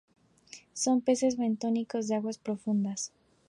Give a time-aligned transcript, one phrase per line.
[0.73, 3.13] Son peces bentónicos de aguas profundas.